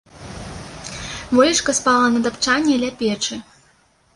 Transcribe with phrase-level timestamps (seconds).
[1.35, 3.35] Волечка спала на тапчане ля печы.